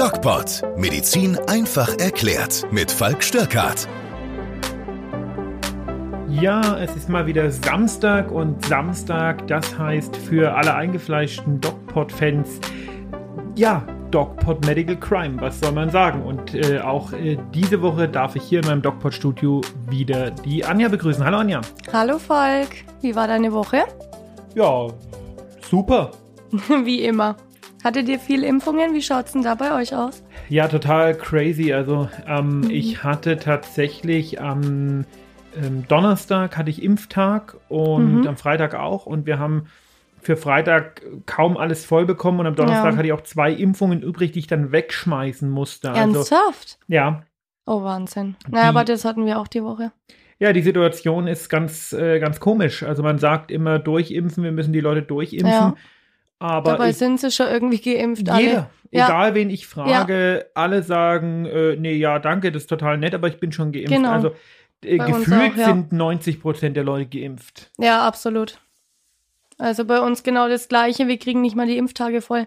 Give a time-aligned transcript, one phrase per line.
[0.00, 0.62] DocPod.
[0.78, 2.66] Medizin einfach erklärt.
[2.70, 3.86] Mit Falk Störkart.
[6.26, 12.60] Ja, es ist mal wieder Samstag und Samstag, das heißt für alle eingefleischten DocPod-Fans,
[13.56, 16.22] ja, DocPod Medical Crime, was soll man sagen?
[16.22, 19.60] Und äh, auch äh, diese Woche darf ich hier in meinem DocPod-Studio
[19.90, 21.22] wieder die Anja begrüßen.
[21.22, 21.60] Hallo Anja.
[21.92, 22.70] Hallo Falk,
[23.02, 23.82] wie war deine Woche?
[24.54, 24.86] Ja,
[25.60, 26.12] super.
[26.84, 27.36] wie immer.
[27.82, 28.92] Hattet ihr viele Impfungen?
[28.94, 30.22] Wie schaut es denn da bei euch aus?
[30.48, 31.72] Ja, total crazy.
[31.72, 32.70] Also ähm, mhm.
[32.70, 35.06] ich hatte tatsächlich am
[35.56, 38.26] ähm, Donnerstag hatte ich Impftag und mhm.
[38.28, 39.06] am Freitag auch.
[39.06, 39.66] Und wir haben
[40.20, 42.96] für Freitag kaum alles voll bekommen und am Donnerstag ja.
[42.98, 45.90] hatte ich auch zwei Impfungen übrig, die ich dann wegschmeißen musste.
[45.92, 46.78] Also Ernsthaft?
[46.80, 47.22] Also, ja.
[47.66, 48.36] Oh, Wahnsinn.
[48.48, 49.92] Naja, aber das hatten wir auch die Woche.
[50.38, 52.82] Ja, die Situation ist ganz, äh, ganz komisch.
[52.82, 55.50] Also man sagt immer durchimpfen, wir müssen die Leute durchimpfen.
[55.50, 55.74] Ja.
[56.40, 58.22] Aber Dabei ich, sind sie schon irgendwie geimpft.
[58.26, 58.68] Jeder, alle.
[58.90, 59.34] egal ja.
[59.34, 60.44] wen ich frage, ja.
[60.54, 63.92] alle sagen, äh, nee, ja, danke, das ist total nett, aber ich bin schon geimpft.
[63.92, 64.10] Genau.
[64.10, 64.32] Also
[64.82, 65.66] äh, gefühlt auch, ja.
[65.66, 67.70] sind 90 Prozent der Leute geimpft.
[67.78, 68.58] Ja, absolut.
[69.58, 71.06] Also bei uns genau das Gleiche.
[71.06, 72.46] Wir kriegen nicht mal die Impftage voll.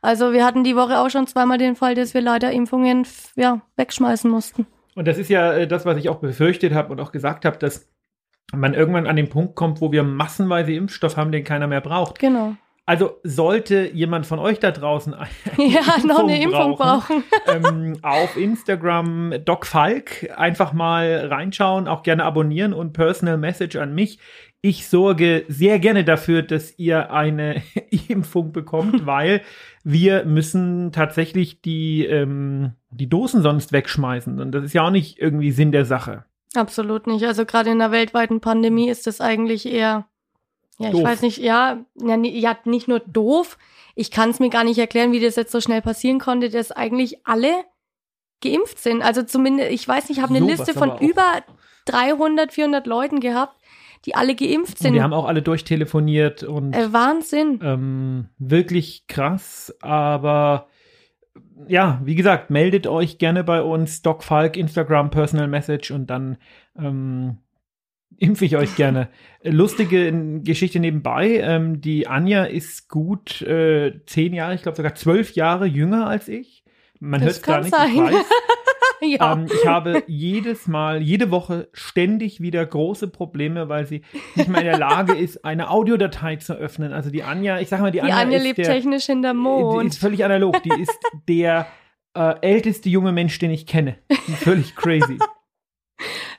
[0.00, 3.60] Also wir hatten die Woche auch schon zweimal den Fall, dass wir leider Impfungen ja,
[3.76, 4.66] wegschmeißen mussten.
[4.94, 7.58] Und das ist ja äh, das, was ich auch befürchtet habe und auch gesagt habe,
[7.58, 7.88] dass
[8.52, 12.18] man irgendwann an den Punkt kommt, wo wir massenweise Impfstoff haben, den keiner mehr braucht.
[12.18, 12.56] Genau.
[12.84, 17.64] Also sollte jemand von euch da draußen eine ja, Impfung noch eine Impfung brauchen, brauchen.
[17.92, 23.94] ähm, auf Instagram Doc Falk einfach mal reinschauen, auch gerne abonnieren und Personal Message an
[23.94, 24.18] mich.
[24.62, 27.62] Ich sorge sehr gerne dafür, dass ihr eine
[28.08, 29.42] Impfung bekommt, weil
[29.84, 34.40] wir müssen tatsächlich die, ähm, die Dosen sonst wegschmeißen.
[34.40, 36.24] Und das ist ja auch nicht irgendwie Sinn der Sache.
[36.54, 37.24] Absolut nicht.
[37.24, 40.06] Also gerade in der weltweiten Pandemie ist das eigentlich eher
[40.78, 41.04] ja, ich doof.
[41.04, 43.58] weiß nicht, ja, ja, ja, nicht nur doof.
[43.94, 46.72] Ich kann es mir gar nicht erklären, wie das jetzt so schnell passieren konnte, dass
[46.72, 47.64] eigentlich alle
[48.40, 49.02] geimpft sind.
[49.02, 51.42] Also zumindest, ich weiß nicht, ich habe eine so, Liste von über
[51.86, 53.56] 300, 400 Leuten gehabt,
[54.04, 54.90] die alle geimpft sind.
[54.90, 56.72] Und wir haben auch alle durchtelefoniert und.
[56.74, 57.60] Äh, Wahnsinn.
[57.62, 60.68] Ähm, wirklich krass, aber
[61.68, 66.38] ja, wie gesagt, meldet euch gerne bei uns, Doc Falk, Instagram, Personal Message und dann
[66.76, 67.38] ähm,
[68.22, 69.08] impfe ich euch gerne.
[69.42, 71.40] Lustige Geschichte nebenbei.
[71.42, 76.28] Ähm, die Anja ist gut äh, zehn Jahre, ich glaube sogar zwölf Jahre jünger als
[76.28, 76.64] ich.
[77.00, 77.74] Man hört es gar nicht.
[77.74, 77.90] Sein.
[77.92, 78.24] Ich, weiß.
[79.00, 79.32] ja.
[79.32, 84.02] ähm, ich habe jedes Mal, jede Woche ständig wieder große Probleme, weil sie
[84.36, 86.92] nicht mal in der Lage ist, eine Audiodatei zu öffnen.
[86.92, 89.34] Also die Anja, ich sag mal, die, die Anja, Anja lebt der, technisch in der
[89.34, 89.82] Mond.
[89.82, 90.62] Die ist völlig analog.
[90.62, 91.66] Die ist der
[92.14, 93.96] äh, älteste junge Mensch, den ich kenne.
[94.38, 95.18] Völlig crazy.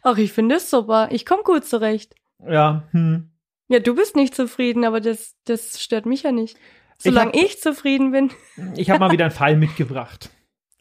[0.02, 1.08] Ach, ich finde es super.
[1.12, 2.16] Ich komme gut zurecht.
[2.48, 3.30] Ja, hm.
[3.68, 6.58] Ja, du bist nicht zufrieden, aber das, das stört mich ja nicht.
[6.98, 8.32] Solange ich, hab, ich zufrieden bin.
[8.76, 10.30] Ich habe mal wieder einen Fall mitgebracht.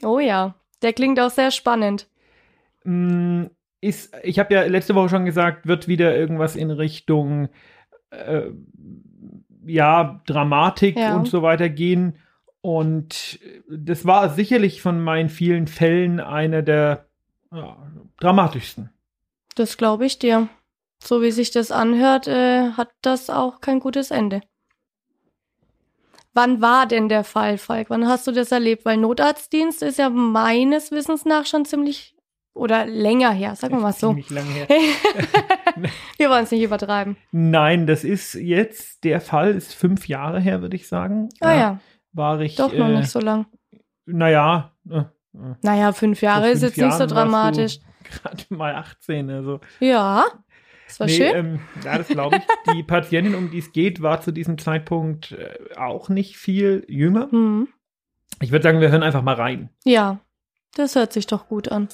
[0.02, 2.08] Oh ja, der klingt auch sehr spannend.
[2.84, 3.44] Mm,
[3.80, 7.48] ist, ich habe ja letzte Woche schon gesagt, wird wieder irgendwas in Richtung
[8.10, 8.50] äh,
[9.64, 11.16] ja, Dramatik ja.
[11.16, 12.18] und so weiter gehen.
[12.60, 17.06] Und das war sicherlich von meinen vielen Fällen einer der
[17.52, 17.76] ja,
[18.22, 18.90] dramatischsten.
[19.54, 20.48] Das glaube ich dir.
[21.02, 24.40] So wie sich das anhört, äh, hat das auch kein gutes Ende.
[26.32, 27.90] Wann war denn der Fall, Falk?
[27.90, 28.84] Wann hast du das erlebt?
[28.84, 32.16] Weil Notarztdienst ist ja meines Wissens nach schon ziemlich
[32.54, 34.08] oder länger her, sagen wir mal so.
[34.08, 34.68] Ziemlich lange her.
[36.18, 37.16] wir wollen es nicht übertreiben.
[37.32, 41.28] Nein, das ist jetzt, der Fall ist fünf Jahre her, würde ich sagen.
[41.40, 41.80] Ah ja.
[42.12, 42.56] War ich.
[42.56, 43.46] Doch noch äh, nicht so lang.
[44.06, 44.72] Naja.
[44.88, 45.04] Äh,
[45.62, 47.78] naja, fünf Jahre ist jetzt Jahren nicht so dramatisch.
[48.22, 49.60] Gerade mal 18, also.
[49.80, 50.26] Ja.
[50.86, 51.34] Das war nee, schön.
[51.34, 52.74] Ähm, ja, das glaube ich.
[52.74, 57.28] Die Patientin, um die es geht, war zu diesem Zeitpunkt äh, auch nicht viel jünger.
[57.30, 57.68] Mhm.
[58.40, 59.70] Ich würde sagen, wir hören einfach mal rein.
[59.84, 60.20] Ja,
[60.74, 61.88] das hört sich doch gut an.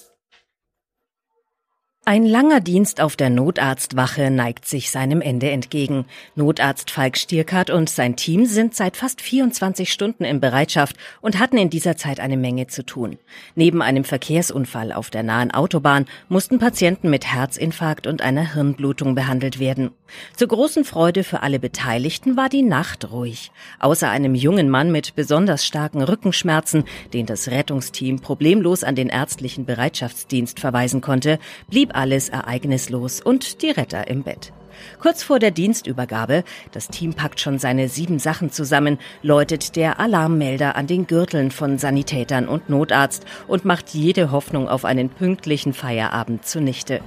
[2.08, 6.06] Ein langer Dienst auf der Notarztwache neigt sich seinem Ende entgegen.
[6.36, 11.58] Notarzt Falk Stierkart und sein Team sind seit fast 24 Stunden in Bereitschaft und hatten
[11.58, 13.18] in dieser Zeit eine Menge zu tun.
[13.56, 19.58] Neben einem Verkehrsunfall auf der nahen Autobahn mussten Patienten mit Herzinfarkt und einer Hirnblutung behandelt
[19.58, 19.90] werden.
[20.36, 23.50] Zur großen Freude für alle Beteiligten war die Nacht ruhig.
[23.78, 29.64] Außer einem jungen Mann mit besonders starken Rückenschmerzen, den das Rettungsteam problemlos an den ärztlichen
[29.64, 31.38] Bereitschaftsdienst verweisen konnte,
[31.68, 34.52] blieb alles ereignislos und die Retter im Bett.
[35.00, 40.76] Kurz vor der Dienstübergabe, das Team packt schon seine sieben Sachen zusammen, läutet der Alarmmelder
[40.76, 46.46] an den Gürteln von Sanitätern und Notarzt und macht jede Hoffnung auf einen pünktlichen Feierabend
[46.46, 47.00] zunichte.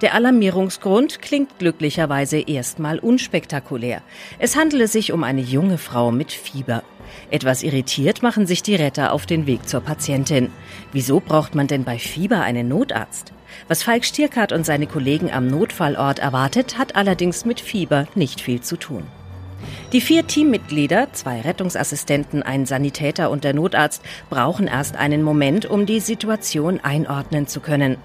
[0.00, 4.00] Der Alarmierungsgrund klingt glücklicherweise erstmal unspektakulär.
[4.38, 6.82] Es handele sich um eine junge Frau mit Fieber.
[7.30, 10.50] Etwas irritiert machen sich die Retter auf den Weg zur Patientin.
[10.92, 13.32] Wieso braucht man denn bei Fieber einen Notarzt?
[13.68, 18.62] Was Falk Stierkart und seine Kollegen am Notfallort erwartet, hat allerdings mit Fieber nicht viel
[18.62, 19.02] zu tun.
[19.92, 25.84] Die vier Teammitglieder, zwei Rettungsassistenten, ein Sanitäter und der Notarzt, brauchen erst einen Moment, um
[25.84, 27.98] die Situation einordnen zu können.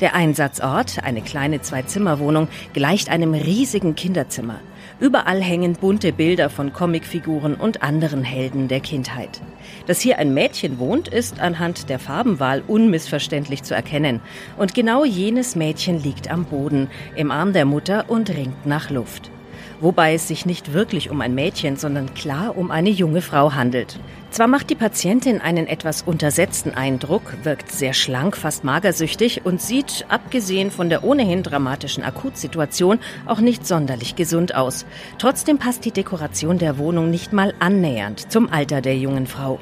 [0.00, 4.60] Der Einsatzort, eine kleine Zwei-Zimmer-Wohnung, gleicht einem riesigen Kinderzimmer.
[5.00, 9.40] Überall hängen bunte Bilder von Comicfiguren und anderen Helden der Kindheit.
[9.86, 14.20] Dass hier ein Mädchen wohnt, ist anhand der Farbenwahl unmissverständlich zu erkennen.
[14.56, 19.32] Und genau jenes Mädchen liegt am Boden, im Arm der Mutter und ringt nach Luft
[19.80, 23.98] wobei es sich nicht wirklich um ein Mädchen, sondern klar um eine junge Frau handelt.
[24.30, 30.04] Zwar macht die Patientin einen etwas untersetzten Eindruck, wirkt sehr schlank, fast magersüchtig und sieht,
[30.10, 34.84] abgesehen von der ohnehin dramatischen Akutsituation, auch nicht sonderlich gesund aus.
[35.18, 39.58] Trotzdem passt die Dekoration der Wohnung nicht mal annähernd zum Alter der jungen Frau.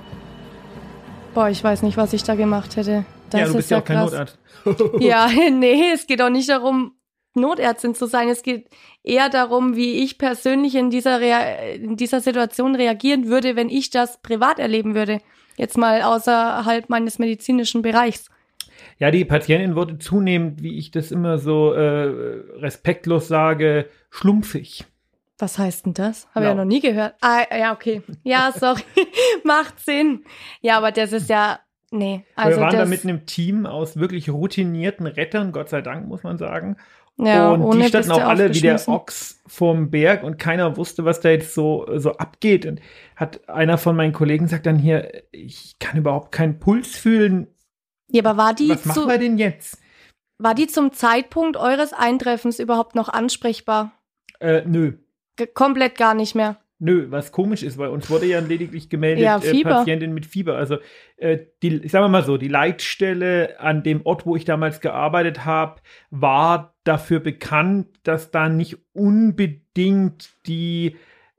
[1.33, 3.05] Boah, ich weiß nicht, was ich da gemacht hätte.
[3.31, 4.39] Das ja, du bist ja auch kein Notarzt.
[4.99, 6.96] ja, nee, es geht auch nicht darum,
[7.37, 8.29] Notärztin zu sein.
[8.29, 8.69] Es geht
[9.03, 13.91] eher darum, wie ich persönlich in dieser, Rea in dieser Situation reagieren würde, wenn ich
[13.91, 15.21] das privat erleben würde.
[15.57, 18.29] Jetzt mal außerhalb meines medizinischen Bereichs.
[18.99, 24.85] Ja, die Patientin wurde zunehmend, wie ich das immer so äh, respektlos sage, schlumpfig.
[25.39, 26.27] Was heißt denn das?
[26.35, 26.53] Habe ja.
[26.53, 27.15] ich ja noch nie gehört.
[27.21, 28.03] Ah, ja, okay.
[28.25, 28.83] Ja, sorry.
[29.45, 30.25] Macht Sinn.
[30.63, 31.59] Ja, aber das ist ja
[31.91, 36.09] Nee, also wir waren da mit einem Team aus wirklich routinierten Rettern, Gott sei Dank,
[36.09, 36.77] muss man sagen.
[37.19, 41.21] Ja, und die standen auch alle wie der Ochs vorm Berg und keiner wusste, was
[41.21, 42.67] da jetzt so, so abgeht.
[42.67, 42.81] Und
[43.15, 47.47] hat einer von meinen Kollegen sagt dann hier, ich kann überhaupt keinen Puls fühlen.
[48.11, 49.79] Ja, aber war die Was zu, machen wir denn jetzt?
[50.39, 53.93] War die zum Zeitpunkt eures Eintreffens überhaupt noch ansprechbar?
[54.39, 54.99] Äh, nö.
[55.37, 56.59] G komplett gar nicht mehr.
[56.79, 60.57] Nö, was komisch ist, weil uns wurde ja lediglich gemeldet, ja, äh, Patientin mit Fieber.
[60.57, 60.77] Also
[61.17, 65.47] äh, die, ich sage mal so, die Leitstelle an dem Ort, wo ich damals gearbeitet
[65.47, 65.81] habe,
[66.11, 70.97] war dafür bekannt, dass da nicht unbedingt die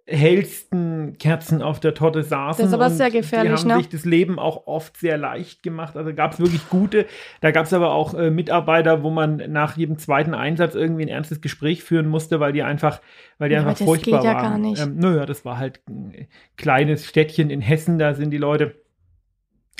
[0.07, 2.63] hellsten Kerzen auf der Torte saßen.
[2.63, 3.77] Das ist aber sehr gefährlich, die haben ne?
[3.77, 5.97] sich das Leben auch oft sehr leicht gemacht.
[5.97, 7.05] Also gab es wirklich gute.
[7.41, 11.09] Da gab es aber auch äh, Mitarbeiter, wo man nach jedem zweiten Einsatz irgendwie ein
[11.09, 13.01] ernstes Gespräch führen musste, weil die einfach,
[13.37, 14.43] weil die ja, einfach das furchtbar geht ja waren.
[14.43, 14.81] Gar nicht.
[14.81, 17.99] Ähm, naja, das war halt ein kleines Städtchen in Hessen.
[17.99, 18.75] Da sind die Leute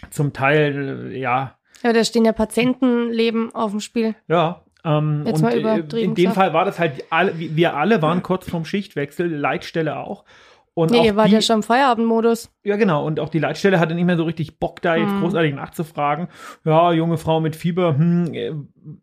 [0.09, 1.57] zum Teil, äh, ja.
[1.83, 4.15] Ja, da stehen ja Patientenleben auf dem Spiel.
[4.27, 8.23] Ja, ähm, Jetzt und äh, in dem Fall war das halt, alle, wir alle waren
[8.23, 10.23] kurz vorm Schichtwechsel, Leitstelle auch.
[10.77, 12.51] Und nee, ihr wart die, ja schon im Feierabendmodus.
[12.63, 13.03] Ja, genau.
[13.03, 15.21] Und auch die Leitstelle hatte nicht mehr so richtig Bock, da jetzt Hm.
[15.21, 16.27] großartig nachzufragen.
[16.65, 18.51] Ja, junge Frau mit Fieber, hm, äh,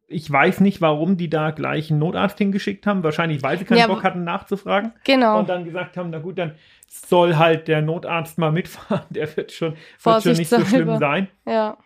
[0.07, 3.03] ich weiß nicht, warum die da gleich einen Notarzt hingeschickt haben.
[3.03, 4.93] Wahrscheinlich, weil sie keinen Ja, Bock hatten, nachzufragen.
[5.03, 5.41] Genau.
[5.41, 6.55] Und dann gesagt haben, na gut, dann
[6.87, 9.07] soll halt der Notarzt mal mitfahren.
[9.11, 11.27] Der wird schon, wird schon nicht so schlimm sein.
[11.45, 11.77] Ja.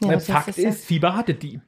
[0.00, 1.60] ja Äh, Fakt ist, Fieber hatte die.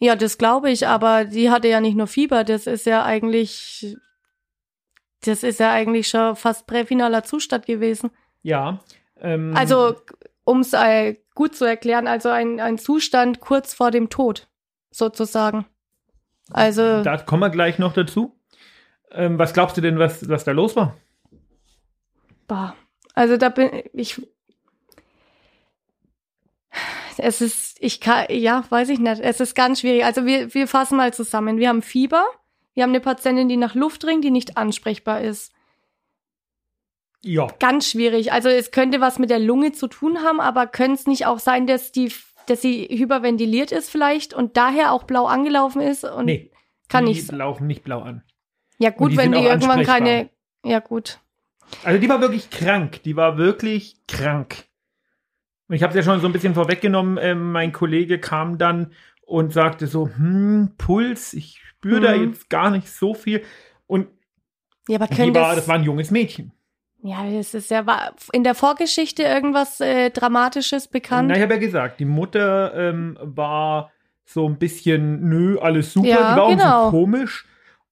[0.00, 3.96] Ja, das glaube ich, aber die hatte ja nicht nur Fieber, das ist ja eigentlich,
[5.24, 8.10] das ist ja eigentlich schon fast präfinaler Zustand gewesen.
[8.42, 8.80] Ja.
[9.20, 9.96] Ähm, Also,
[10.44, 14.48] um es äh, gut zu erklären, also ein, ein Zustand kurz vor dem Tod,
[14.90, 15.66] sozusagen.
[16.50, 18.38] Also, Da kommen wir gleich noch dazu.
[19.10, 20.96] Ähm, was glaubst du denn, was, was da los war?
[22.46, 22.74] bah,
[23.14, 24.20] also da bin ich.
[27.18, 29.20] Es ist, ich kann, ja, weiß ich nicht.
[29.20, 30.04] Es ist ganz schwierig.
[30.04, 31.58] Also wir, wir fassen mal zusammen.
[31.58, 32.24] Wir haben Fieber.
[32.74, 35.52] Wir haben eine Patientin, die nach Luft ringt, die nicht ansprechbar ist.
[37.24, 37.48] Ja.
[37.58, 38.32] Ganz schwierig.
[38.32, 41.40] Also es könnte was mit der Lunge zu tun haben, aber könnte es nicht auch
[41.40, 42.12] sein, dass die,
[42.46, 46.50] dass sie hyperventiliert ist vielleicht und daher auch blau angelaufen ist und Nee.
[46.88, 47.32] kann die nicht.
[47.32, 48.22] laufen nicht blau an.
[48.78, 50.30] Ja gut, die wenn die irgendwann keine.
[50.64, 51.18] Ja gut.
[51.82, 53.02] Also die war wirklich krank.
[53.02, 54.64] Die war wirklich krank.
[55.68, 57.18] Und ich habe es ja schon so ein bisschen vorweggenommen.
[57.20, 58.92] Ähm, mein Kollege kam dann
[59.26, 62.28] und sagte so, hm, Puls, ich spüre da Mhm.
[62.28, 63.42] jetzt gar nicht so viel.
[63.86, 64.08] Und
[64.88, 66.52] Ja, aber können war, das, das war ein junges Mädchen.
[67.02, 71.28] Ja, das ist ja war in der Vorgeschichte irgendwas äh, Dramatisches bekannt.
[71.28, 73.92] Na, ich habe ja gesagt, die Mutter ähm, war
[74.24, 76.08] so ein bisschen, nö, alles super.
[76.08, 76.90] Ja, die war auch ein genau.
[76.90, 77.46] komisch.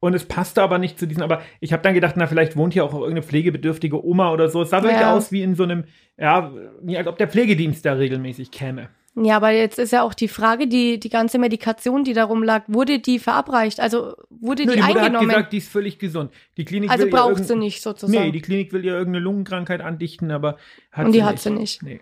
[0.06, 2.72] Und es passte aber nicht zu diesen, aber ich habe dann gedacht, na, vielleicht wohnt
[2.72, 4.62] hier auch irgendeine pflegebedürftige Oma oder so.
[4.62, 5.14] Es sah wirklich Ja.
[5.14, 5.84] aus wie in so einem,
[6.18, 8.88] ja, wie als ob der Pflegedienst da regelmäßig käme.
[9.18, 12.64] Ja, aber jetzt ist ja auch die Frage, die die ganze Medikation, die darum lag,
[12.68, 13.80] wurde die verabreicht?
[13.80, 15.28] Also wurde Nö, die, die Mutter hat eingenommen?
[15.28, 16.30] gesagt, die ist völlig gesund.
[16.58, 18.26] Die Klinik also braucht sie nicht sozusagen.
[18.26, 20.58] Nee, die Klinik will ihr irgendeine Lungenkrankheit andichten, aber
[20.92, 21.42] hat Und sie die hat nicht.
[21.44, 21.82] sie nicht.
[21.82, 22.00] Nee.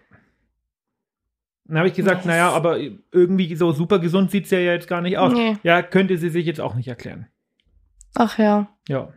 [1.66, 2.26] Dann habe ich gesagt, Yes.
[2.26, 2.78] naja, aber
[3.12, 5.32] irgendwie so super gesund sieht sie ja jetzt gar nicht aus.
[5.32, 5.56] Nee.
[5.62, 7.26] Ja, könnte sie sich jetzt auch nicht erklären.
[8.14, 8.68] Ach ja.
[8.88, 9.12] Ja.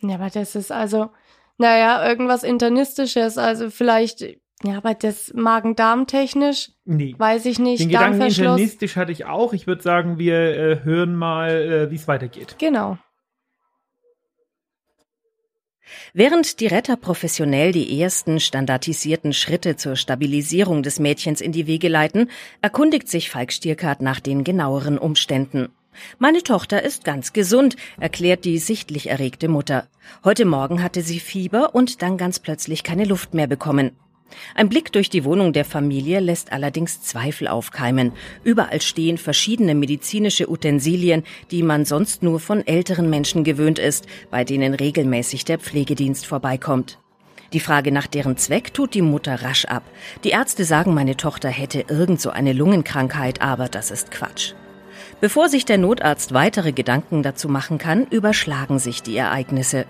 [0.00, 1.10] Ja, aber das ist also,
[1.58, 3.36] naja, irgendwas Internistisches.
[3.36, 4.22] Also vielleicht,
[4.62, 7.14] ja, aber das Magen-Darm-technisch, Nee.
[7.18, 7.80] weiß ich nicht.
[7.80, 9.52] Den Gedanken internistisch hatte ich auch.
[9.52, 12.56] Ich würde sagen, wir äh, hören mal, äh, wie es weitergeht.
[12.58, 12.98] Genau.
[16.12, 21.88] Während die Retter professionell die ersten standardisierten Schritte zur Stabilisierung des Mädchens in die Wege
[21.88, 22.30] leiten,
[22.60, 25.70] erkundigt sich Falk Stierkart nach den genaueren Umständen.
[26.18, 29.86] Meine Tochter ist ganz gesund, erklärt die sichtlich erregte Mutter.
[30.24, 33.92] Heute Morgen hatte sie Fieber und dann ganz plötzlich keine Luft mehr bekommen.
[34.54, 38.12] Ein Blick durch die Wohnung der Familie lässt allerdings Zweifel aufkeimen.
[38.44, 44.44] Überall stehen verschiedene medizinische Utensilien, die man sonst nur von älteren Menschen gewöhnt ist, bei
[44.44, 46.98] denen regelmäßig der Pflegedienst vorbeikommt.
[47.54, 49.82] Die Frage nach deren Zweck tut die Mutter rasch ab.
[50.24, 54.52] Die Ärzte sagen, meine Tochter hätte irgend so eine Lungenkrankheit, aber das ist Quatsch.
[55.20, 59.86] Bevor sich der Notarzt weitere Gedanken dazu machen kann, überschlagen sich die Ereignisse.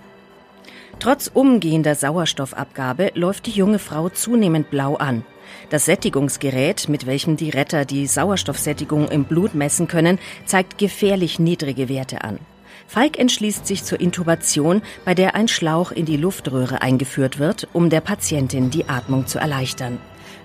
[0.99, 5.23] Trotz umgehender Sauerstoffabgabe läuft die junge Frau zunehmend blau an.
[5.69, 11.89] Das Sättigungsgerät, mit welchem die Retter die Sauerstoffsättigung im Blut messen können, zeigt gefährlich niedrige
[11.89, 12.39] Werte an.
[12.87, 17.89] Falk entschließt sich zur Intubation, bei der ein Schlauch in die Luftröhre eingeführt wird, um
[17.89, 19.99] der Patientin die Atmung zu erleichtern.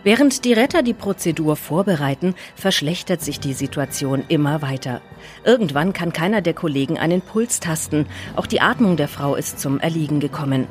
[0.04, 5.00] Während die Retter die Prozedur vorbereiten, verschlechtert sich die Situation immer weiter.
[5.44, 8.04] Irgendwann kann keiner der Kollegen einen Puls tasten.
[8.37, 10.66] Auch die Atmung der Frau ist zum Erliegen gekommen.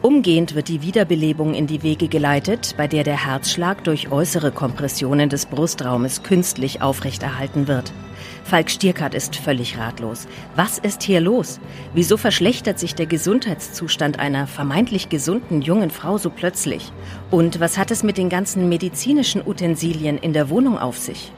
[0.00, 5.28] Umgehend wird die Wiederbelebung in die Wege geleitet, bei der der Herzschlag durch äußere Kompressionen
[5.28, 7.92] des Brustraumes künstlich aufrechterhalten wird.
[8.48, 10.26] Falk Stierkart ist völlig ratlos.
[10.56, 11.60] Was ist hier los?
[11.92, 16.90] Wieso verschlechtert sich der Gesundheitszustand einer vermeintlich gesunden jungen Frau so plötzlich?
[17.30, 21.30] Und was hat es mit den ganzen medizinischen Utensilien in der Wohnung auf sich?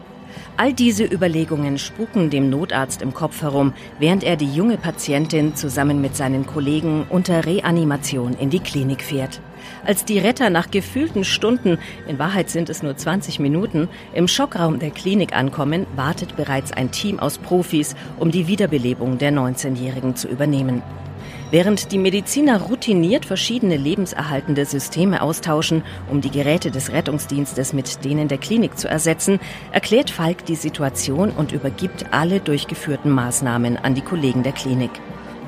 [0.56, 6.00] All diese Überlegungen spuken dem Notarzt im Kopf herum, während er die junge Patientin zusammen
[6.00, 9.40] mit seinen Kollegen unter Reanimation in die Klinik fährt.
[9.84, 14.78] Als die Retter nach gefühlten Stunden, in Wahrheit sind es nur 20 Minuten, im Schockraum
[14.78, 20.28] der Klinik ankommen, wartet bereits ein Team aus Profis, um die Wiederbelebung der 19-Jährigen zu
[20.28, 20.82] übernehmen.
[21.50, 28.28] Während die Mediziner routiniert verschiedene lebenserhaltende Systeme austauschen, um die Geräte des Rettungsdienstes mit denen
[28.28, 29.40] der Klinik zu ersetzen,
[29.72, 34.92] erklärt Falk die Situation und übergibt alle durchgeführten Maßnahmen an die Kollegen der Klinik.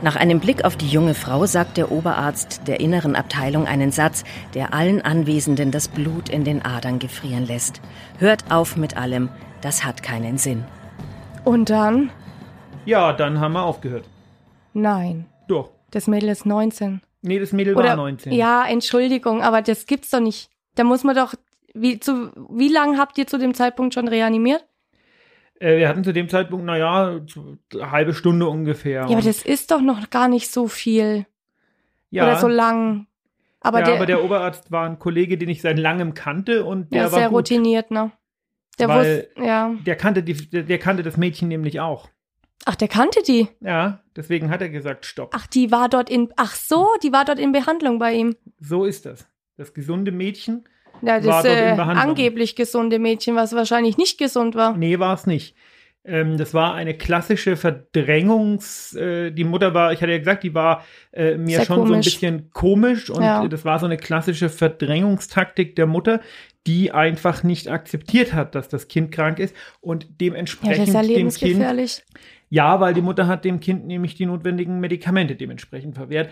[0.02, 4.24] Nach einem Blick auf die junge Frau sagt der Oberarzt der inneren Abteilung einen Satz,
[4.52, 7.80] der allen Anwesenden das Blut in den Adern gefrieren lässt.
[8.18, 9.28] Hört auf mit allem,
[9.60, 10.64] das hat keinen Sinn.
[11.44, 12.10] Und dann?
[12.84, 14.04] Ja, dann haben wir aufgehört.
[14.72, 15.26] Nein.
[15.46, 15.70] Doch.
[15.92, 17.00] Das Mädel ist 19.
[17.22, 18.32] Nee, das Mädel Oder, war 19.
[18.32, 20.50] Ja, Entschuldigung, aber das gibt's doch nicht.
[20.74, 21.34] Da muss man doch,
[21.74, 24.64] wie, zu, wie lange habt ihr zu dem Zeitpunkt schon reanimiert?
[25.62, 27.20] Äh, wir hatten zu dem Zeitpunkt, naja,
[27.72, 29.02] eine halbe Stunde ungefähr.
[29.02, 31.26] Ja, aber das ist doch noch gar nicht so viel.
[32.10, 33.06] ja, Oder so lang.
[33.60, 36.92] Aber, ja, der, aber der Oberarzt war ein Kollege, den ich seit langem kannte und
[36.92, 37.38] der ist war sehr gut.
[37.38, 38.10] routiniert, ne?
[38.80, 39.72] Der wusste, ja.
[39.86, 42.08] Der kannte, die, der kannte das Mädchen nämlich auch.
[42.64, 43.46] Ach, der kannte die.
[43.60, 45.32] Ja, deswegen hat er gesagt, stopp.
[45.36, 48.34] Ach, die war dort in, ach so, die war dort in Behandlung bei ihm.
[48.58, 49.28] So ist das.
[49.56, 50.64] Das gesunde Mädchen,
[51.02, 54.76] Ja, das äh, angeblich gesunde Mädchen, was wahrscheinlich nicht gesund war.
[54.76, 55.54] nee, war es nicht.
[56.04, 60.52] Ähm, das war eine klassische Verdrängungs, äh, die Mutter war, ich hatte ja gesagt, die
[60.52, 62.04] war äh, mir Sehr schon so ein komisch.
[62.06, 63.46] bisschen komisch und Ja.
[63.46, 66.20] das war so eine klassische Verdrängungstaktik der Mutter,
[66.66, 70.94] die einfach nicht akzeptiert hat, dass das Kind krank ist und Ja, dementsprechend das ist
[70.94, 72.02] ja dem Kind lebensgefährlich.
[72.50, 76.30] Ja, weil die Mutter hat dem Kind nämlich die notwendigen Medikamente dementsprechend verwehrt.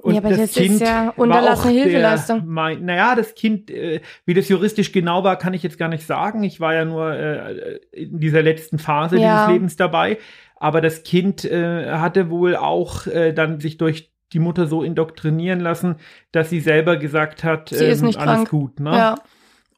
[0.00, 2.42] Und Ja, aber das ist ja unterlassene Hilfeleistung.
[2.46, 6.06] Mein, naja, das Kind, äh, wie das juristisch genau war, kann ich jetzt gar nicht
[6.06, 6.44] sagen.
[6.44, 9.34] Ich war ja nur äh, in dieser letzten Phase Ja.
[9.34, 10.18] dieses Lebens dabei.
[10.54, 15.58] Aber das Kind äh, hatte wohl auch äh, dann sich durch die Mutter so indoktrinieren
[15.60, 15.96] lassen,
[16.32, 18.50] dass sie selber gesagt hat, Sie ist ähm, nicht alles krank.
[18.50, 18.78] gut.
[18.80, 18.90] Ne?
[18.92, 19.14] Ja.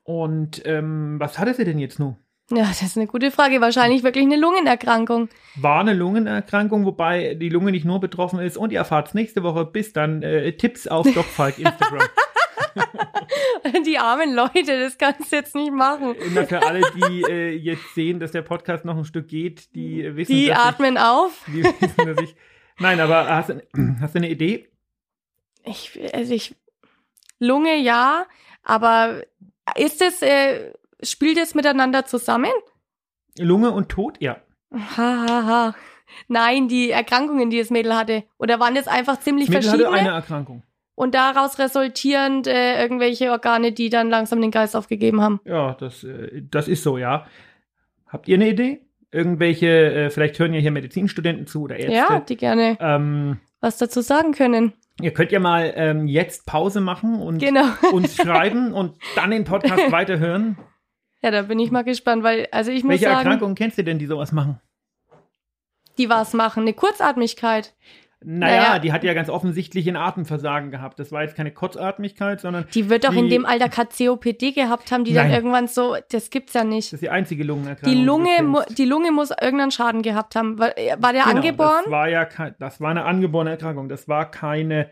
[0.03, 2.17] Und ähm, was hatte sie denn jetzt nun?
[2.51, 3.61] Ja, das ist eine gute Frage.
[3.61, 5.29] Wahrscheinlich wirklich eine Lungenerkrankung.
[5.57, 8.57] War eine Lungenerkrankung, wobei die Lunge nicht nur betroffen ist.
[8.57, 9.65] Und ihr erfahrt nächste Woche.
[9.65, 12.01] Bis dann äh, Tipps auf Doc Falk Instagram.
[13.87, 16.15] Die armen Leute, das kannst du jetzt nicht machen.
[16.35, 20.03] Na, für alle, die äh, jetzt sehen, dass der Podcast noch ein Stück geht, die
[20.03, 21.47] äh, wissen, Die atmen auf.
[21.49, 22.35] ich, die wissen, dass ich.
[22.79, 23.63] Nein, aber hast, du-
[24.01, 24.69] hast du eine Idee?
[25.65, 26.55] Ich, also ich,
[27.39, 28.25] Lunge ja,
[28.63, 29.23] aber
[29.77, 32.51] ist es, äh, spielt es miteinander zusammen?
[33.39, 34.17] Lunge und Tod?
[34.21, 34.37] Ja.
[34.73, 35.75] Ha, ha, ha.
[36.29, 38.25] Nein, die Erkrankungen, die das Mädel hatte.
[38.39, 39.91] Oder waren das einfach ziemlich Das Mädel verschiedene?
[39.97, 40.63] hatte eine Erkrankung.
[40.97, 45.41] und daraus resultierend äh, irgendwelche Organe, die dann langsam den Geist aufgegeben haben.
[45.45, 47.27] Ja, das, äh, das ist so, ja.
[48.09, 48.81] Habt ihr eine Idee?
[49.13, 51.95] Irgendwelche, äh, vielleicht hören ja hier Medizinstudenten zu oder Ärzte.
[51.95, 54.73] Ja, die gerne Ähm, was dazu sagen können.
[55.01, 57.65] ihr könnt ja mal ähm, jetzt Pause machen und Genau.
[57.93, 60.59] uns schreiben und dann den Podcast weiterhören.
[61.23, 63.85] Ja, da bin ich mal gespannt, weil, also ich muss Welche sagen, Erkrankungen kennst du
[63.85, 64.61] denn, die sowas machen?
[65.99, 66.63] die was machen.
[66.63, 67.75] Eine Kurzatmigkeit.
[68.23, 68.79] Naja, Naja.
[68.79, 70.99] die hat ja ganz offensichtlich ein Atemversagen gehabt.
[70.99, 74.93] Das war jetzt keine Kurzatmigkeit, sondern Die wird doch in Die- dem Alter KCOPD gehabt
[74.93, 75.37] haben, die dann Nein.
[75.37, 76.89] irgendwann so, das gibt's ja nicht.
[76.89, 77.93] das ist die einzige Lungenerkrankung.
[77.99, 78.79] Die Lunge, kennst.
[78.79, 80.59] die Lunge muss irgendeinen Schaden gehabt haben.
[80.59, 81.81] War, war der Genau, angeboren?
[81.85, 82.27] Das war ja
[82.59, 83.89] das war eine angeborene Erkrankung.
[83.89, 84.91] Das war keine,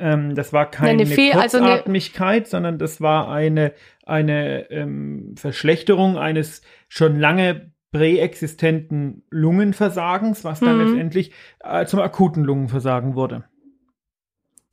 [0.00, 3.72] ähm, das war keine Eine Fehl- also eine- Kurzatmigkeit, sondern das war eine,
[4.04, 10.84] eine ähm, Verschlechterung eines schon lange präexistenten Lungenversagens, was dann Mhm.
[10.86, 13.44] letztendlich äh, zum akuten Lungenversagen wurde.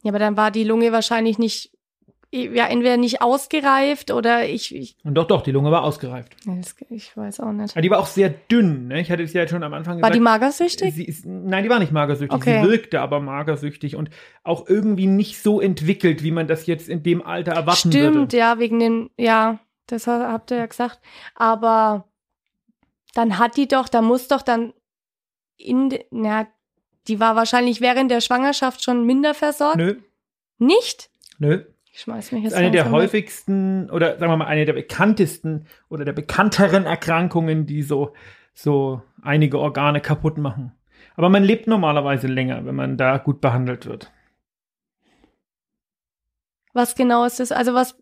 [0.04, 1.72] Ja, aber dann war die Lunge wahrscheinlich nicht,
[2.32, 6.36] ja, entweder nicht ausgereift oder ich, ich, Und doch, doch, die Lunge war ausgereift.
[6.46, 7.72] das, ich weiß auch nicht.
[7.74, 8.88] Aber die war auch sehr dünn.
[8.90, 9.00] Ne?
[9.00, 10.16] Ich hatte es ja schon am Anfang War gesagt.
[10.16, 10.94] die magersüchtig?
[10.94, 12.36] Sie ist, nein, die war nicht magersüchtig.
[12.38, 12.62] Okay.
[12.64, 14.10] Sie wirkte aber magersüchtig und
[14.44, 18.38] auch irgendwie nicht so entwickelt, wie man das jetzt in dem Alter erwarten Stimmt, würde.
[18.38, 21.00] ja, wegen den, ja, das ha- habt ihr ja gesagt.
[21.34, 22.10] Aber
[23.14, 24.74] dann hat die doch, da muss doch dann
[25.56, 26.46] in, na,
[27.08, 29.78] die war wahrscheinlich während der Schwangerschaft schon minder versorgt.
[29.78, 29.96] Nö,
[30.58, 31.10] Nicht?
[31.40, 31.64] nö.
[31.98, 36.06] Ich schmeiß mich jetzt eine der häufigsten oder sagen wir mal eine der bekanntesten oder
[36.06, 38.14] der bekannteren Erkrankungen, die so,
[38.54, 40.74] so einige Organe kaputt machen.
[41.16, 44.12] Aber man lebt normalerweise länger, wenn man da gut behandelt wird.
[46.74, 47.52] Was genau ist das?
[47.52, 47.98] Also was,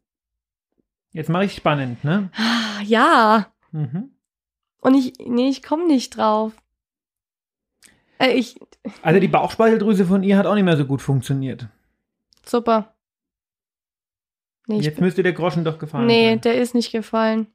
[1.12, 2.30] Jetzt mache ich spannend, ne?
[2.36, 3.48] ah, ja.
[3.72, 4.10] Mhm.
[4.82, 6.52] Und ich, nee, ich komme nicht drauf.
[8.20, 8.60] Äh, ich,
[9.04, 11.70] Also die Bauchspeicheldrüse von ihr hat auch nicht mehr so gut funktioniert.
[12.46, 12.95] super.
[14.68, 16.42] Nee, Jetzt müsste der Groschen doch gefallen nee sein.
[16.42, 17.48] der ist nicht gefallen.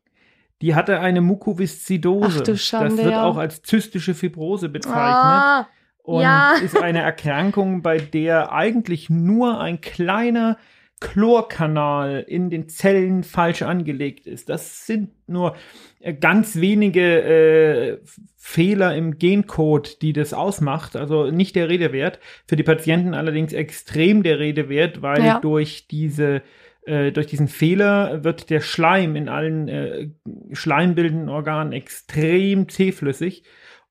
[0.62, 2.38] Die hatte eine Mukoviszidose.
[2.40, 3.24] Ach du Schande, das wird ja.
[3.24, 4.98] auch als zystische Fibrose bezeichnet.
[4.98, 5.68] Ah,
[6.02, 6.52] und ja.
[6.64, 10.58] ist eine Erkrankung, bei der eigentlich nur ein kleiner
[11.00, 14.48] Chlorkanal in den Zellen falsch angelegt ist.
[14.48, 15.56] Das sind nur
[16.00, 17.98] äh, ganz wenige äh,
[18.36, 20.96] Fehler im Gencode, die das ausmacht.
[20.96, 22.18] Also nicht der Rede wert.
[22.46, 25.40] Für die Patienten allerdings extrem der Rede wert, weil Ja.
[25.40, 26.42] durch diese
[26.82, 30.10] äh, durch diesen Fehler wird der Schleim in allen äh,
[30.52, 33.44] schleimbildenden Organen extrem zähflüssig.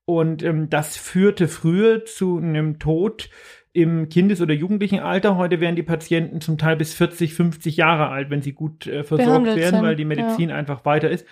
[0.04, 3.30] Und ähm, das führte früher zu einem Tod
[3.72, 5.36] im Kindes- oder Jugendlichenalter.
[5.36, 9.04] Heute werden die Patienten zum Teil bis 40, 50 Jahre alt, wenn sie gut äh,
[9.04, 11.24] versorgt Behandelt werden, sind, weil die Medizin einfach weiter ist.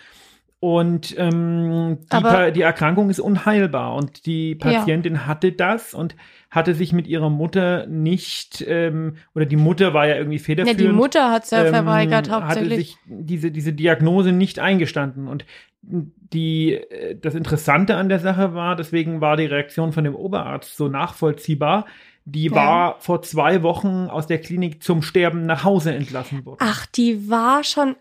[0.61, 3.95] Und ähm, die, die Erkrankung ist unheilbar.
[3.95, 6.17] Und die Patientin hatte das und
[6.51, 10.81] hatte sich mit ihrer Mutter nicht, ähm, oder die Mutter war ja irgendwie Ja, federführend.
[10.81, 12.77] die Mutter hat es ja ähm, verweigert Hatte hauptsächlich.
[12.89, 15.29] sich diese, diese Diagnose nicht eingestanden.
[15.29, 15.45] Und
[15.83, 20.77] die, äh, das Interessante an der Sache war, deswegen war die Reaktion von dem Oberarzt
[20.77, 21.87] so nachvollziehbar.
[22.25, 22.55] Die Ja.
[22.57, 26.59] war vor zwei Wochen aus der Klinik zum Sterben nach Hause entlassen worden.
[26.61, 27.95] Ach, die war schon.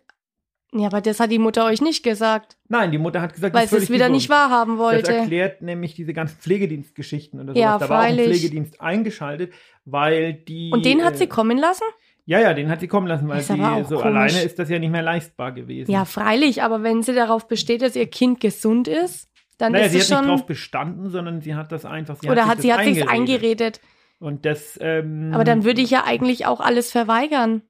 [0.73, 3.67] Ja, aber das hat die Mutter euch nicht gesagt, Nein, die Mutter hat gesagt, weil
[3.67, 4.15] sie es wieder gesund.
[4.15, 5.13] nicht wahrhaben Das wollte.
[5.13, 7.62] erklärt nämlich diese ganzen Pflegedienstgeschichten oder sowas.
[7.62, 8.15] Ja, da war auch ein.
[8.15, 9.53] Pflegedienst eingeschaltet,
[9.86, 10.69] weil die.
[10.73, 11.86] Und den hat sie äh, kommen lassen?
[12.25, 14.06] Ja, ja, den hat sie kommen lassen, weil auch so komisch.
[14.06, 15.89] alleine ist das ja nicht mehr leistbar gewesen.
[15.89, 19.93] Ja, freilich, aber wenn sie darauf besteht, dass ihr Kind gesund ist, dann naja, ist
[19.93, 20.38] sie es hat nicht schon.
[20.38, 22.17] drauf bestanden, sondern sie hat das einfach.
[22.21, 23.10] Sie oder hat hat sich sie das hat eingeredet.
[23.10, 23.82] eingeredet.
[24.19, 24.77] Und das.
[24.82, 27.62] Ähm, Aber dann würde ich ja eigentlich auch alles verweigern.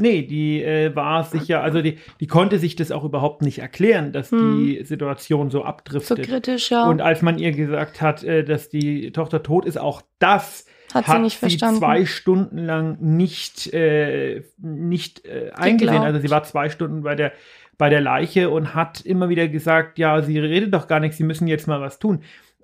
[0.00, 4.12] Nee, die äh, war sicher, also die, die konnte sich das auch überhaupt nicht erklären,
[4.12, 4.58] dass Hm.
[4.64, 6.22] die Situation so So abdriftet.
[6.22, 6.86] kritisch, ja.
[6.88, 11.06] Und als man ihr gesagt hat, äh, dass die Tochter tot ist, auch das Hat
[11.06, 11.78] sie nicht verstanden.
[11.80, 16.02] zwei Stunden lang nicht, äh, nicht äh, eingesehen.
[16.02, 17.32] Also sie war zwei Stunden bei der,
[17.76, 21.24] bei der Leiche und hat immer wieder gesagt, ja, sie redet doch gar nichts, sie
[21.24, 22.20] müssen jetzt mal was tun.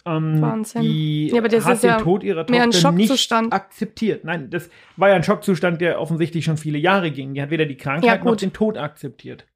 [0.06, 0.82] Ähm, Wahnsinn.
[0.82, 4.24] Die Ja, aber das hat ist den ja Tod ihrer Tochter nicht akzeptiert.
[4.24, 7.34] Nein, das war ja ein Schockzustand, der offensichtlich schon viele Jahre ging.
[7.34, 8.42] Die hat weder die Krankheit noch gut.
[8.42, 9.46] den Tod akzeptiert.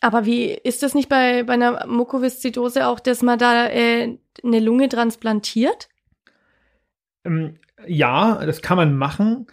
[0.00, 4.60] Aber wie ist das nicht bei, bei einer Mukoviszidose auch, dass man da äh, eine
[4.60, 5.88] Lunge transplantiert?
[7.24, 9.46] Ähm, ja, das kann man machen.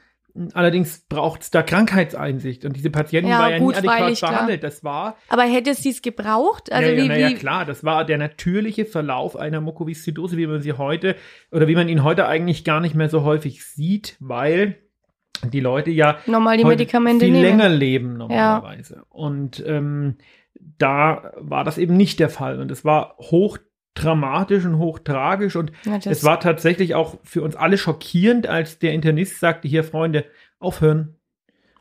[0.53, 2.65] Allerdings braucht es da Krankheitseinsicht.
[2.65, 4.31] Und diese Patientin Ja, war ja gut, nie adäquat freilich, klar.
[4.31, 4.63] behandelt.
[4.63, 6.71] Das war, Aber hätte sie es gebraucht?
[6.71, 10.35] Also ja, ja, wie, na ja, wie klar, das war der natürliche Verlauf einer Mukoviszidose,
[10.37, 11.15] wie man sie heute
[11.51, 14.77] oder wie man ihn heute eigentlich gar nicht mehr so häufig sieht, weil
[15.51, 17.43] die Leute ja normal die Medikamente viel nehmen?
[17.43, 19.03] länger leben normalerweise.
[19.09, 20.17] Und ähm,
[20.55, 22.59] da war das eben nicht der Fall.
[22.59, 23.15] Und es war
[23.97, 28.93] hochdramatisch und hochtragisch und Ja, es war tatsächlich auch für uns alle schockierend, als der
[28.93, 30.25] Internist sagte, hier Freunde,
[30.59, 31.15] aufhören.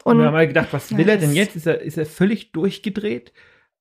[0.04, 1.54] Und, Und wir haben halt gedacht, was will Ja, er denn jetzt?
[1.56, 3.32] Ist er, ist er völlig durchgedreht?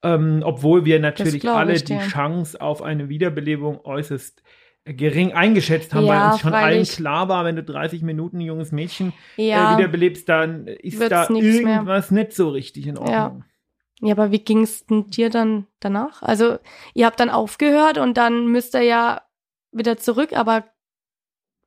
[0.03, 1.97] Ähm, obwohl wir natürlich alle ich die.
[1.99, 4.41] Chance auf eine Wiederbelebung äußerst
[4.83, 8.41] gering eingeschätzt haben, Ja, weil uns schon allen klar war, wenn du 30 Minuten ein
[8.41, 9.73] junges Mädchen Ja.
[9.75, 11.73] äh, wiederbelebst, dann ist da nix mehr.
[11.75, 13.43] irgendwas nicht so richtig in Ordnung.
[14.01, 16.23] Ja, aber wie ging's denn dir dann danach?
[16.23, 16.57] Also,
[16.93, 19.21] ihr habt dann aufgehört und dann müsst ihr ja
[19.71, 20.65] wieder zurück, aber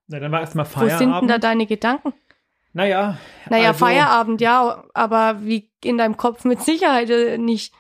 [0.09, 1.31] Na, dann war erstmal wo sind denn Feierabend.
[1.31, 2.13] da deine Gedanken?
[2.73, 3.19] naja,
[3.49, 7.73] Naja, also, Feierabend, ja, aber wie in deinem Kopf mit Sicherheit äh, nicht.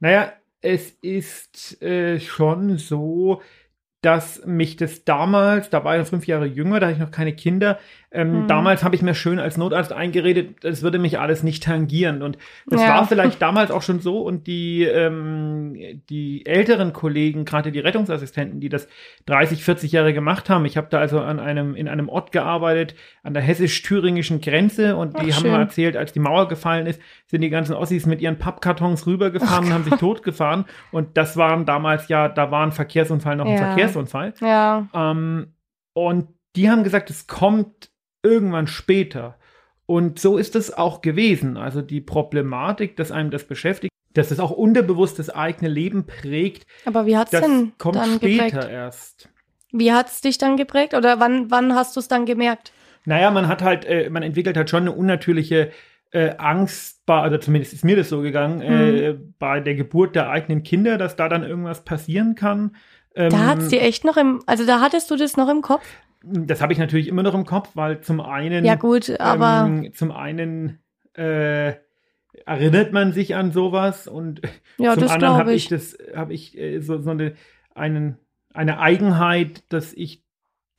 [0.00, 3.42] Naja, es ist äh, schon so,
[4.02, 7.10] dass mich das damals, da war ich noch fünf Jahre jünger, da hatte ich noch
[7.12, 7.78] keine Kinder,
[8.14, 8.46] ähm, Mhm.
[8.48, 12.20] damals habe ich mir schön als Notarzt eingeredet, das würde mich alles nicht tangieren.
[12.20, 12.36] Und
[12.66, 12.88] das Ja.
[12.96, 14.20] war vielleicht damals auch schon so.
[14.20, 18.86] Und die, ähm, die älteren Kollegen, gerade die Rettungsassistenten, die das
[19.26, 22.94] 30, 40 Jahre gemacht haben, ich habe da also an einem, in einem Ort gearbeitet,
[23.22, 25.52] an der hessisch-thüringischen Grenze und die Ach, haben schön.
[25.52, 29.66] mir erzählt, als die Mauer gefallen ist, sind die ganzen Ossis mit ihren Pappkartons rübergefahren
[29.66, 30.66] und haben sich totgefahren.
[30.90, 33.68] Und das waren damals ja, da war ein Verkehrsunfall noch ein Ja.
[33.92, 34.34] Verkehrsunfall.
[34.40, 35.54] Ja, Ähm,
[35.94, 37.90] und die haben gesagt, es kommt
[38.22, 39.38] irgendwann später.
[39.86, 41.56] Und so ist es auch gewesen.
[41.56, 46.66] Also die Problematik, dass einem das beschäftigt, dass es auch unterbewusst das eigene Leben prägt,
[46.84, 48.70] aber wie hat's das denn kommt dann später geprägt?
[48.70, 49.28] erst.
[49.72, 50.92] Wie hat's dich dann geprägt?
[50.94, 52.72] Oder wann, wann hast du es dann gemerkt?
[53.06, 55.72] Naja, man hat halt, äh, man entwickelt halt schon eine unnatürliche
[56.10, 60.28] äh, Angst, bei, also zumindest ist mir das so gegangen, äh, bei der Geburt der
[60.28, 62.76] eigenen Kinder, dass da dann irgendwas passieren kann.
[63.14, 65.84] Ähm, Da hat's dir echt noch im, also da hattest du das noch im Kopf?
[66.24, 69.92] das habe ich natürlich immer noch im Kopf, weil zum einen Ja gut, aber Ähm,
[69.92, 70.78] zum einen
[71.14, 71.72] äh,
[72.46, 74.40] erinnert man sich an sowas und
[74.78, 75.68] ja, zum das anderen habe ich ich.
[75.68, 77.34] das habe ich äh, so, so eine,
[77.74, 78.18] einen,
[78.54, 80.22] eine Eigenheit, dass ich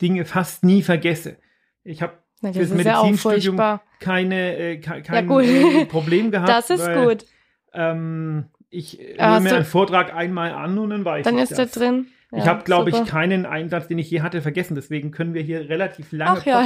[0.01, 1.37] Dinge fast nie vergesse.
[1.83, 3.83] Ich habe fürs ist ja Medizinstudium furchtbar.
[3.99, 5.43] keine äh, ke- kein gut.
[5.43, 6.49] äh, Problem gehabt.
[6.49, 7.25] Das ist weil, gut.
[7.73, 11.57] Ähm, ich äh, hast mir einen Vortrag einmal an und dann weiß Dann ich ist
[11.57, 11.71] der das.
[11.75, 12.07] drin.
[12.35, 14.73] Ich Ja, habe, glaube ich, keinen Einsatz, den ich je hatte, vergessen.
[14.75, 16.63] Deswegen können wir hier relativ lange Ach ja,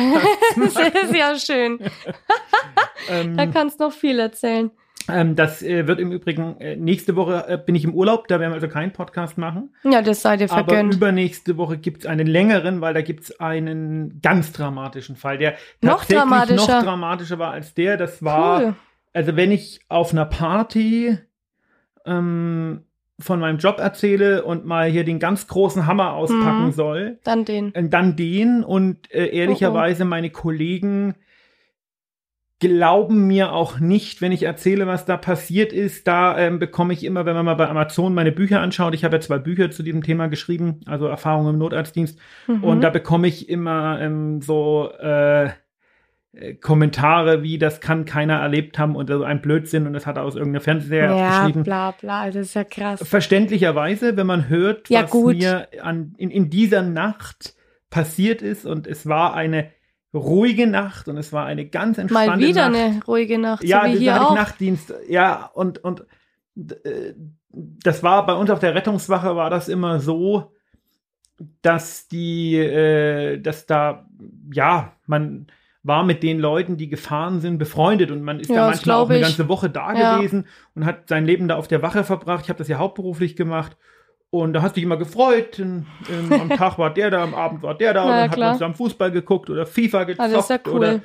[0.56, 1.80] das ist ja schön.
[3.10, 4.72] ähm, Da kannst du noch viel erzählen.
[5.10, 8.40] ähm, Das äh, wird im Übrigen, äh, nächste Woche äh, bin ich im Urlaub, da
[8.40, 9.76] werden wir also keinen Podcast machen.
[9.84, 10.96] Ja, das sei dir Aber vergönnt.
[10.96, 15.56] übernächste Woche gibt es einen längeren, weil da gibt es einen ganz dramatischen Fall, der
[15.82, 16.76] Noch tatsächlich dramatischer.
[16.78, 17.98] noch dramatischer war als der.
[17.98, 18.76] Das war, Cool.
[19.14, 21.18] also wenn ich auf einer Party
[22.06, 22.84] ähm,
[23.20, 26.72] von meinem Job erzähle und mal hier den ganz großen Hammer auspacken Mhm.
[26.72, 27.74] soll, Dann den.
[27.74, 31.16] äh, dann den und äh, ehrlicherweise meine Kollegen
[32.60, 36.08] glauben mir auch nicht, wenn ich erzähle, was da passiert ist.
[36.08, 39.18] Da ähm, bekomme ich immer, wenn man mal bei Amazon meine Bücher anschaut, ich habe
[39.18, 42.64] ja zwei Bücher zu diesem Thema geschrieben, also Erfahrungen im Notarztdienst, Mhm.
[42.64, 45.50] und da bekomme ich immer ähm, so äh,
[46.62, 50.24] Kommentare wie, das kann keiner erlebt haben und so ein Blödsinn und das hat er
[50.24, 51.64] aus irgendeinem Fernseher ja, geschrieben.
[51.64, 53.02] bla bla, das ist ja krass.
[53.08, 55.38] Verständlicherweise, wenn man hört, Ja, was gut.
[55.38, 57.56] mir an, in, in dieser Nacht
[57.90, 59.72] passiert ist und es war eine
[60.14, 62.82] ruhige Nacht und es war eine ganz entspannte Mal wieder Nacht.
[62.82, 64.36] eine ruhige Nacht, ja, so wie hier auch.
[64.36, 64.94] Nachtdienst.
[65.10, 66.06] Ja, und, und
[66.56, 67.14] äh,
[67.50, 70.54] das war bei uns auf der Rettungswache war das immer so,
[71.62, 74.08] dass die, äh, dass da,
[74.52, 75.48] ja, man
[75.88, 79.10] war mit den Leuten, die gefahren sind, befreundet und man ist Ja, da manchmal auch
[79.10, 79.24] eine ich.
[79.24, 80.18] ganze Woche da Ja.
[80.18, 80.46] gewesen
[80.76, 82.44] und hat sein Leben da auf der Wache verbracht.
[82.44, 83.78] Ich habe das ja hauptberuflich gemacht.
[84.30, 85.58] Und da hast du dich immer gefreut.
[85.60, 88.02] Und, ähm, am Tag war der da, am Abend war der da.
[88.04, 88.50] und Na, dann hat klar.
[88.50, 90.34] man zusammen Fußball geguckt oder FIFA gezockt.
[90.34, 90.74] Ah, ist ja cool.
[90.74, 91.00] Oder,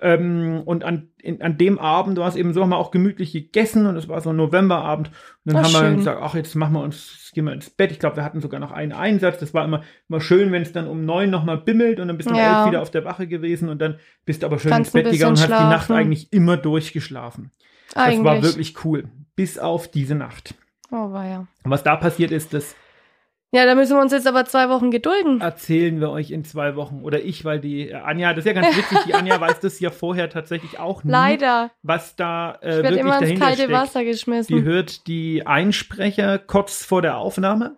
[0.00, 3.32] ähm, und an, in, an dem Abend war es eben so, haben wir auch gemütlich
[3.32, 5.08] gegessen und es war so ein Novemberabend.
[5.44, 5.96] Und dann Ach, haben wir schön.
[5.98, 7.90] gesagt, ach, jetzt machen wir uns, gehen wir ins Bett.
[7.92, 9.38] Ich glaube, wir hatten sogar noch einen Einsatz.
[9.38, 12.28] Das war immer, immer schön, wenn es dann um neun nochmal bimmelt und dann bist
[12.28, 12.60] du um Ja.
[12.60, 15.12] elf wieder auf der Wache gewesen und dann bist du aber schön Kannst ins Bett
[15.12, 16.00] gegangen und hast bisschen die Nacht schlafen.
[16.00, 17.50] eigentlich immer durchgeschlafen.
[17.94, 18.16] Eigentlich.
[18.18, 19.04] Das war wirklich cool.
[19.36, 20.54] Bis auf diese Nacht.
[20.90, 21.38] Oh, war ja.
[21.64, 22.74] Und was da passiert ist, das
[23.54, 25.40] Ja, da müssen wir uns jetzt aber zwei Wochen gedulden.
[25.40, 27.02] erzählen wir euch in zwei Wochen.
[27.02, 29.78] Oder ich, weil die äh, Anja, das ist ja ganz witzig, die Anja weiß das
[29.80, 31.70] ja vorher tatsächlich auch nie, Leider.
[31.82, 33.72] was da äh, Ich wirklich immer ins kalte steckt.
[33.72, 34.62] Wasser Die geschmissen.
[34.64, 37.76] hört die Einsprecher kurz vor der Aufnahme.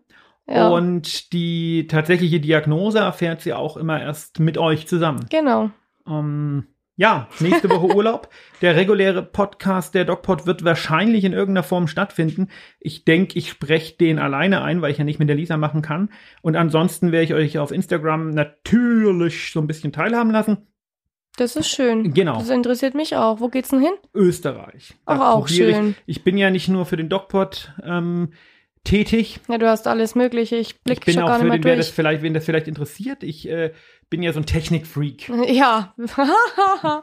[0.48, 5.26] Ja, Und die tatsächliche Diagnose erfährt sie auch immer erst mit euch zusammen.
[5.28, 5.70] genau.
[6.08, 8.28] Ähm, ja, nächste Woche Urlaub.
[8.62, 12.48] Der reguläre Podcast, der DocPod, wird wahrscheinlich in irgendeiner Form stattfinden.
[12.80, 15.82] Ich denke, ich spreche den alleine ein, weil ich ja nicht mit der Lisa machen
[15.82, 16.10] kann.
[16.40, 20.66] Und ansonsten werde ich euch auf Instagram natürlich so ein bisschen teilhaben lassen.
[21.36, 22.14] Das ist schön.
[22.14, 22.38] Genau.
[22.38, 23.40] Das interessiert mich auch.
[23.40, 23.92] Wo geht's denn hin?
[24.14, 24.94] Österreich.
[25.04, 25.96] Auch probiere schön.
[26.06, 28.32] Ich, ich bin ja nicht nur für den DocPod ähm,
[28.86, 29.40] tätig.
[29.48, 30.56] Ja, du hast alles Mögliche.
[30.56, 31.94] Ich Ich blick bin schon auch gar für nicht mehr den, wer das durch.
[31.94, 33.22] vielleicht, wen das vielleicht interessiert.
[33.22, 33.72] Ich äh,
[34.08, 35.30] bin ja so ein Technikfreak.
[35.48, 35.94] Ja,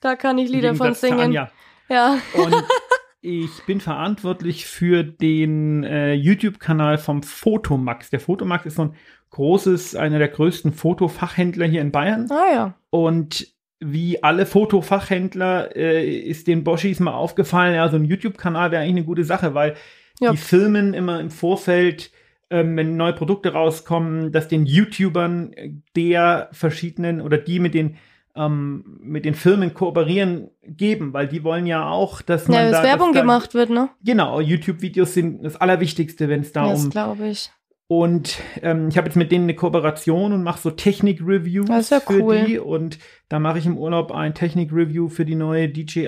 [0.00, 1.32] da kann ich Lieder von singen.
[1.32, 2.18] Ja.
[2.34, 2.54] Und
[3.20, 8.10] ich bin verantwortlich für den äh, YouTube-Kanal vom Fotomax.
[8.10, 8.94] Der Fotomax ist so ein
[9.30, 12.28] großes, einer der größten Fotofachhändler hier in Bayern.
[12.30, 12.74] Ah ja.
[12.90, 13.48] Und
[13.80, 18.96] wie alle Fotofachhändler äh, ist den Boschis mal aufgefallen, ja, so ein YouTube-Kanal wäre eigentlich
[18.96, 19.76] eine gute Sache, weil
[20.20, 20.32] Ja.
[20.32, 22.10] die filmen immer im Vorfeld,
[22.50, 27.96] ähm, wenn neue Produkte rauskommen, dass den YouTubern äh, der verschiedenen oder die mit den
[28.38, 32.70] ähm, mit den Firmen kooperieren geben, weil die wollen ja auch, dass man Ja, da,
[32.70, 33.90] dass Werbung dass da, gemacht wird, ne?
[34.04, 37.50] Genau, YouTube-Videos sind das Allerwichtigste, wenn es da um das glaube ich.
[37.88, 41.90] und ähm, ich habe jetzt mit denen eine Kooperation und mache so Technik-Reviews Das ist
[41.90, 42.44] ja für cool.
[42.44, 42.58] die.
[42.58, 46.06] Und da mache ich im Urlaub ein Technik-Review für die neue DJI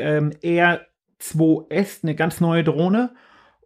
[0.00, 3.10] ähm, R2S, eine ganz neue Drohne.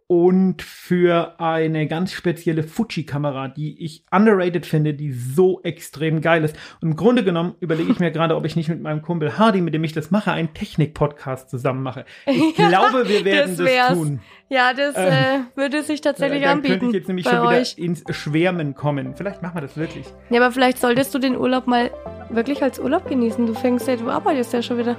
[0.09, 6.55] Und für eine ganz spezielle Fuji-Kamera, die ich underrated finde, die so extrem geil ist.
[6.79, 9.59] Und im Grunde genommen überlege ich mir gerade, ob ich nicht mit meinem Kumpel Hardy,
[9.59, 12.05] mit dem ich das mache, einen Technik-Podcast zusammen mache.
[12.25, 14.21] Ich Ja, glaube, wir werden das das, tun.
[14.47, 16.79] Ja, das Ähm, äh, würde sich tatsächlich Dann anbieten.
[16.79, 17.77] könnte ich jetzt nämlich schon wieder euch.
[17.77, 19.13] ins Schwärmen kommen.
[19.13, 20.05] Vielleicht machen wir das wirklich.
[20.29, 21.91] Ja, aber vielleicht solltest du den Urlaub mal
[22.29, 23.45] wirklich als Urlaub genießen.
[23.45, 24.95] Du fängst ja, du arbeitest ja schon wieder.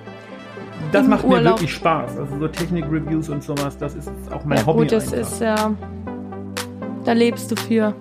[0.93, 1.55] Das macht mir Urlaub.
[1.55, 2.17] wirklich Spaß.
[2.19, 4.81] Also so Technik-Reviews und sowas, das ist auch mein ja, Hobby.
[4.81, 5.31] gut, das einfach.
[5.31, 5.71] ist ja.
[7.05, 7.95] Da lebst du für.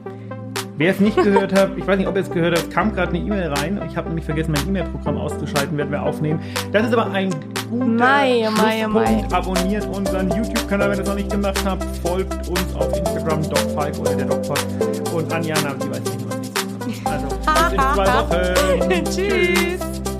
[0.78, 3.10] Wer es nicht gehört hat, ich weiß nicht, ob ihr es gehört habt, kam gerade
[3.10, 3.82] eine E-Mail rein.
[3.90, 6.40] Ich habe nämlich vergessen, mein E-Mail-Programm auszuschalten, werden wir aufnehmen.
[6.72, 7.32] Das ist aber ein
[7.70, 8.94] guter mei, Schlusspunkt.
[8.94, 9.26] mei.
[9.36, 11.84] Abonniert unseren YouTube-Kanal, wenn ihr das noch nicht gemacht habt.
[12.08, 14.60] Folgt uns auf Instagram, DocFalk oder der DocPod.
[15.14, 17.28] Und Anjana, die weiß nicht, was ich Also,
[17.66, 19.04] bis in zwei Wochen.
[19.06, 20.17] Tschüss.